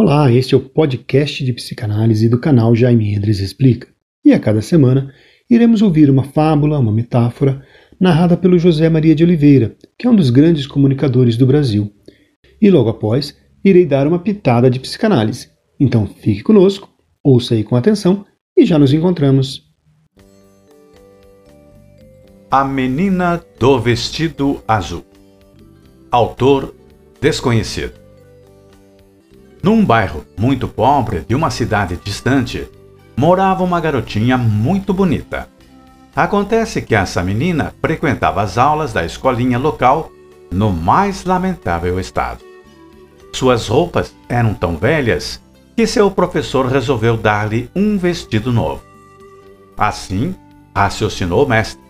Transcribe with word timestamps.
Olá, 0.00 0.30
este 0.30 0.54
é 0.54 0.56
o 0.56 0.60
podcast 0.60 1.44
de 1.44 1.52
psicanálise 1.52 2.28
do 2.28 2.38
canal 2.38 2.72
Jaime 2.72 3.12
Endres 3.12 3.40
Explica. 3.40 3.88
E 4.24 4.32
a 4.32 4.38
cada 4.38 4.62
semana 4.62 5.12
iremos 5.50 5.82
ouvir 5.82 6.08
uma 6.08 6.22
fábula, 6.22 6.78
uma 6.78 6.92
metáfora, 6.92 7.66
narrada 7.98 8.36
pelo 8.36 8.60
José 8.60 8.88
Maria 8.88 9.12
de 9.12 9.24
Oliveira, 9.24 9.74
que 9.98 10.06
é 10.06 10.10
um 10.10 10.14
dos 10.14 10.30
grandes 10.30 10.68
comunicadores 10.68 11.36
do 11.36 11.44
Brasil. 11.44 11.92
E 12.62 12.70
logo 12.70 12.88
após, 12.90 13.36
irei 13.64 13.84
dar 13.84 14.06
uma 14.06 14.20
pitada 14.20 14.70
de 14.70 14.78
psicanálise. 14.78 15.50
Então 15.80 16.06
fique 16.06 16.44
conosco, 16.44 16.88
ouça 17.20 17.54
aí 17.54 17.64
com 17.64 17.74
atenção 17.74 18.24
e 18.56 18.64
já 18.64 18.78
nos 18.78 18.92
encontramos. 18.92 19.68
A 22.48 22.64
Menina 22.64 23.42
do 23.58 23.80
Vestido 23.80 24.62
Azul 24.68 25.04
Autor 26.12 26.72
desconhecido 27.20 28.07
num 29.62 29.84
bairro 29.84 30.24
muito 30.38 30.68
pobre 30.68 31.24
de 31.28 31.34
uma 31.34 31.50
cidade 31.50 31.98
distante, 32.02 32.68
morava 33.16 33.64
uma 33.64 33.80
garotinha 33.80 34.38
muito 34.38 34.94
bonita. 34.94 35.48
Acontece 36.14 36.82
que 36.82 36.94
essa 36.94 37.22
menina 37.22 37.74
frequentava 37.80 38.42
as 38.42 38.58
aulas 38.58 38.92
da 38.92 39.04
escolinha 39.04 39.58
local 39.58 40.10
no 40.50 40.72
mais 40.72 41.24
lamentável 41.24 41.98
estado. 42.00 42.40
Suas 43.32 43.68
roupas 43.68 44.14
eram 44.28 44.54
tão 44.54 44.76
velhas 44.76 45.40
que 45.76 45.86
seu 45.86 46.10
professor 46.10 46.66
resolveu 46.66 47.16
dar-lhe 47.16 47.70
um 47.74 47.98
vestido 47.98 48.52
novo. 48.52 48.82
Assim, 49.76 50.34
raciocinou 50.74 51.44
o 51.44 51.48
mestre. 51.48 51.80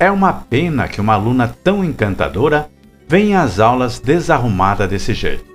É 0.00 0.10
uma 0.10 0.32
pena 0.32 0.88
que 0.88 1.00
uma 1.00 1.14
aluna 1.14 1.54
tão 1.62 1.84
encantadora 1.84 2.68
venha 3.08 3.42
às 3.42 3.60
aulas 3.60 4.00
desarrumada 4.00 4.88
desse 4.88 5.14
jeito. 5.14 5.53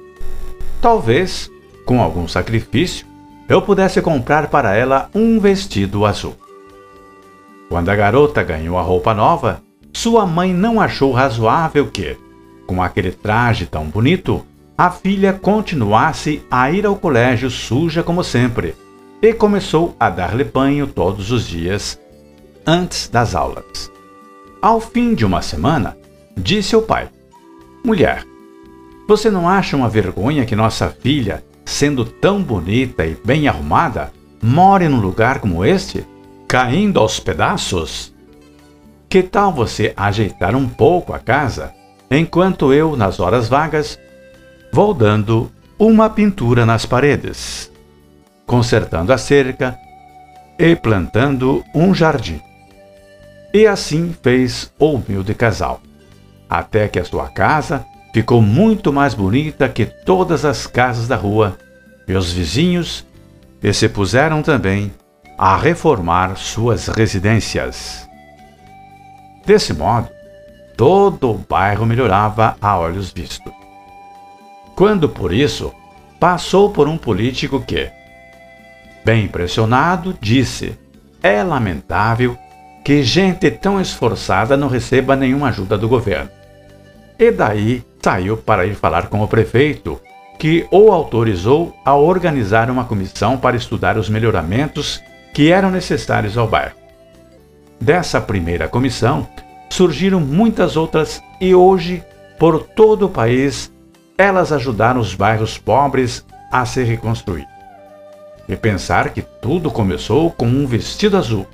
Talvez, 0.82 1.52
com 1.86 2.02
algum 2.02 2.28
sacrifício, 2.28 3.06
eu 3.48 3.62
pudesse 3.62 4.02
comprar 4.02 4.48
para 4.48 4.76
ela 4.76 5.10
um 5.14 5.40
vestido 5.40 6.06
azul. 6.06 6.36
Quando 7.68 7.90
a 7.90 7.96
garota 7.96 8.42
ganhou 8.44 8.78
a 8.78 8.82
roupa 8.82 9.14
nova, 9.14 9.62
sua 9.94 10.26
mãe 10.26 10.54
não 10.54 10.80
achou 10.80 11.12
razoável 11.12 11.88
que, 11.88 12.18
com 12.66 12.82
aquele 12.82 13.12
traje 13.12 13.66
tão 13.66 13.86
bonito, 13.86 14.46
a 14.78 14.90
filha 14.90 15.34
continuasse 15.34 16.42
a 16.50 16.72
ir 16.72 16.86
ao 16.86 16.96
colégio 16.96 17.50
suja 17.50 18.02
como 18.02 18.24
sempre 18.24 18.76
e 19.22 19.34
começou 19.34 19.96
a 20.00 20.10
dar-lhe 20.10 20.44
banho 20.44 20.88
todos 20.88 21.32
os 21.32 21.46
dias 21.46 22.00
antes 22.66 23.10
das 23.10 23.36
aulas. 23.36 23.92
Ao 24.62 24.80
fim 24.80 25.14
de 25.14 25.26
uma 25.26 25.42
semana, 25.42 25.98
disse 26.38 26.76
ao 26.76 26.82
pai: 26.82 27.10
Mulher, 27.84 28.24
você 29.10 29.32
não 29.32 29.50
acha 29.50 29.76
uma 29.76 29.90
vergonha 29.90 30.46
que 30.46 30.56
nossa 30.56 30.88
filha, 30.88 31.44
sendo 31.66 32.06
tão 32.06 32.44
bonita 32.44 33.08
e 33.08 33.18
bem 33.26 33.48
arrumada, 33.48 34.14
more 34.40 34.88
num 34.88 35.02
lugar 35.02 35.40
como 35.40 35.66
este, 35.66 36.06
caindo 36.48 37.00
aos 37.00 37.20
pedaços? 37.20 38.14
Que 39.10 39.24
tal 39.24 39.52
você 39.52 39.96
ajeitar 39.98 40.56
um 40.56 40.70
pouco 40.70 41.12
a 41.12 41.18
casa, 41.18 41.74
enquanto 42.12 42.72
eu, 42.72 42.96
nas 42.96 43.20
horas 43.20 43.50
vagas, 43.50 43.98
vou 44.72 44.94
dando 44.94 45.52
uma 45.80 46.08
pintura 46.08 46.64
nas 46.64 46.86
paredes, 46.86 47.72
consertando 48.46 49.12
a 49.12 49.18
cerca 49.18 49.76
e 50.60 50.76
plantando 50.76 51.64
um 51.74 51.96
jardim? 51.96 52.40
E 53.56 53.66
assim 53.66 54.16
fez 54.22 54.72
o 54.78 54.92
humilde 54.92 55.34
casal, 55.34 55.82
até 56.48 56.88
que 56.88 57.00
a 57.00 57.04
sua 57.04 57.28
casa 57.28 57.84
ficou 58.14 58.42
muito 58.42 58.92
mais 58.92 59.14
bonita 59.14 59.70
que 59.70 59.86
todas 59.86 60.46
as 60.46 60.66
casas 60.68 61.08
da 61.08 61.16
rua, 61.16 61.58
e 62.08 62.14
os 62.14 62.32
vizinhos 62.32 63.06
e 63.62 63.72
se 63.72 63.88
puseram 63.88 64.42
também 64.42 64.92
a 65.38 65.56
reformar 65.56 66.36
suas 66.38 66.88
residências. 66.88 68.08
Desse 69.46 69.74
modo, 69.74 70.10
todo 70.76 71.32
o 71.32 71.38
bairro 71.38 71.86
melhorava 71.86 72.58
a 72.60 72.78
olhos 72.78 73.12
vistos. 73.12 73.54
Quando, 74.76 75.08
por 75.08 75.32
isso, 75.32 75.74
passou 76.20 76.72
por 76.72 76.88
um 76.88 76.98
político 76.98 77.60
que, 77.62 77.92
bem 79.06 79.26
impressionado, 79.26 80.18
disse: 80.20 80.78
É 81.22 81.44
lamentável 81.44 82.38
que 82.84 83.04
gente 83.04 83.52
tão 83.52 83.80
esforçada 83.80 84.58
não 84.58 84.68
receba 84.68 85.16
nenhuma 85.16 85.50
ajuda 85.50 85.78
do 85.78 85.88
governo. 85.88 86.30
E 87.20 87.32
daí 87.32 87.84
saiu 88.02 88.38
para 88.38 88.66
ir 88.66 88.76
falar 88.76 89.08
com 89.08 89.22
o 89.22 89.28
prefeito, 89.28 90.00
que 90.38 90.66
o 90.72 90.92
autorizou 90.92 91.76
a 91.84 91.96
organizar 91.96 92.72
uma 92.72 92.86
comissão 92.86 93.38
para 93.38 93.58
estudar 93.58 93.98
os 93.98 94.10
melhoramentos 94.10 95.02
que 95.34 95.52
eram 95.52 95.70
necessários 95.70 96.38
ao 96.38 96.48
bairro. 96.48 96.76
Dessa 97.80 98.20
primeira 98.22 98.68
comissão 98.68 99.28
surgiram 99.70 100.20
muitas 100.20 100.76
outras 100.78 101.22
e 101.40 101.54
hoje, 101.54 102.04
por 102.38 102.64
todo 102.64 103.06
o 103.06 103.10
país, 103.10 103.72
elas 104.18 104.52
ajudaram 104.52 105.00
os 105.00 105.14
bairros 105.14 105.58
pobres 105.58 106.26
a 106.52 106.66
se 106.66 106.84
reconstruir. 106.84 107.48
E 108.48 108.56
pensar 108.56 109.10
que 109.10 109.22
tudo 109.22 109.70
começou 109.70 110.32
com 110.32 110.46
um 110.46 110.66
vestido 110.66 111.18
azul. 111.18 111.46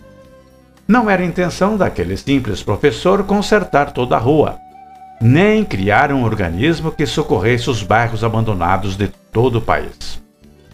Não 0.88 1.10
era 1.10 1.26
intenção 1.26 1.76
daquele 1.76 2.16
simples 2.16 2.64
professor 2.64 3.24
consertar 3.24 3.92
toda 3.92 4.16
a 4.16 4.20
rua, 4.20 4.58
nem 5.22 5.64
criar 5.64 6.12
um 6.12 6.24
organismo 6.24 6.92
que 6.92 7.06
socorresse 7.06 7.70
os 7.70 7.84
bairros 7.84 8.24
abandonados 8.24 8.96
de 8.96 9.08
todo 9.32 9.58
o 9.58 9.62
país. 9.62 10.22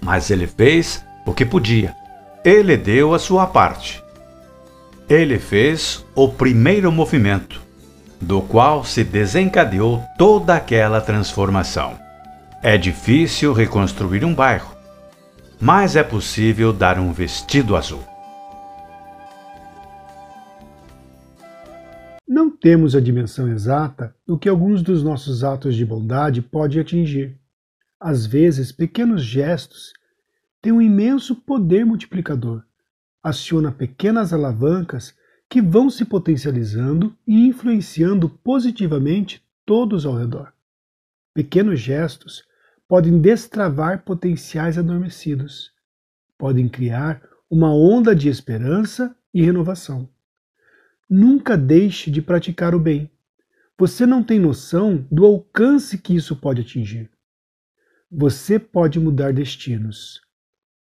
Mas 0.02 0.29
ele 0.31 0.47
fez 0.47 1.03
o 1.25 1.34
que 1.34 1.46
podia. 1.46 1.96
Ele 2.44 2.75
deu 2.75 3.13
a 3.13 3.19
sua 3.19 3.46
parte. 3.46 4.03
Ele 5.07 5.38
fez 5.38 6.03
o 6.16 6.28
primeiro 6.28 6.91
movimento, 6.91 7.62
do 8.19 8.41
qual 8.41 8.84
se 8.84 9.03
desencadeou 9.03 10.03
toda 10.18 10.56
aquela 10.56 11.02
transformação. 11.02 11.94
É 12.63 12.78
difícil 12.78 13.53
reconstruir 13.53 14.23
um 14.23 14.34
bairro, 14.34 14.75
mas 15.59 15.96
é 15.96 16.03
possível 16.03 16.72
dar 16.72 17.00
um 17.00 17.12
vestido 17.12 17.75
azul. 17.75 18.11
Não 22.34 22.50
temos 22.50 22.96
a 22.96 23.02
dimensão 23.02 23.52
exata 23.52 24.16
do 24.25 24.40
que 24.40 24.47
alguns 24.47 24.81
dos 24.81 25.03
nossos 25.03 25.44
atos 25.44 25.75
de 25.75 25.86
bondade 25.86 26.42
pode 26.42 26.80
atingir. 26.80 27.38
Às 28.00 28.25
vezes, 28.25 28.72
pequenos 28.72 29.22
gestos 29.22 29.92
têm 30.62 30.72
um 30.72 30.81
imenso 30.81 31.36
poder 31.36 31.86
multiplicador. 31.86 32.64
Aciona 33.22 33.70
pequenas 33.70 34.31
alavancas 34.31 35.14
que 35.50 35.62
vão 35.62 35.90
se 35.90 36.06
potencializando 36.06 37.14
e 37.28 37.47
influenciando 37.47 38.30
positivamente 38.30 39.46
todos 39.66 40.06
ao 40.06 40.16
redor. 40.16 40.53
Pequenos 41.34 41.81
gestos 41.81 42.46
podem 42.88 43.20
destravar 43.20 44.06
potenciais 44.06 44.78
adormecidos, 44.78 45.74
podem 46.38 46.70
criar 46.70 47.22
uma 47.50 47.75
onda 47.75 48.16
de 48.16 48.30
esperança 48.30 49.14
e 49.34 49.44
renovação. 49.44 50.08
Nunca 51.14 51.58
deixe 51.58 52.10
de 52.10 52.22
praticar 52.22 52.74
o 52.74 52.80
bem. 52.80 53.12
Você 53.78 54.06
não 54.06 54.24
tem 54.24 54.40
noção 54.40 55.06
do 55.12 55.26
alcance 55.26 55.98
que 55.98 56.16
isso 56.16 56.38
pode 56.38 56.62
atingir. 56.62 57.12
Você 58.10 58.58
pode 58.58 58.98
mudar 58.98 59.34
destinos 59.34 60.22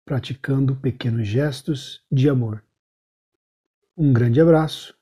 praticando 0.06 0.75
pequenos 0.75 1.28
gestos 1.28 2.06
de 2.12 2.29
amor. 2.29 2.63
Um 3.97 4.13
grande 4.13 4.39
abraço 4.39 4.94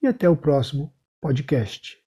e 0.00 0.06
até 0.06 0.28
o 0.28 0.36
próximo 0.36 0.94
podcast. 1.20 2.05